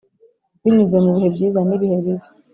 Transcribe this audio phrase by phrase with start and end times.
[0.61, 2.25] binyuze mu bihe byiza n'ibihe bibi